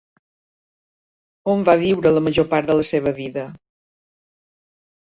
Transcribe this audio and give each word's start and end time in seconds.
On 1.53 1.61
va 1.69 1.77
viure 1.83 2.15
la 2.17 2.25
major 2.29 2.49
part 2.55 2.73
de 2.73 2.79
la 2.81 2.89
seva 2.95 3.17
vida? 3.21 3.47